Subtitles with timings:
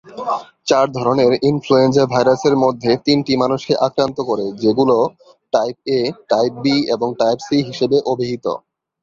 [0.67, 4.97] চার ধরনের ইনফ্লুয়েঞ্জা ভাইরাসের মধ্যে তিনটি মানুষকে আক্রান্ত করে যেগুলো
[5.53, 5.99] টাইপ এ,
[6.31, 8.45] টাইপ বি, এবং টাইপ সি হিসেবে অভিহিত।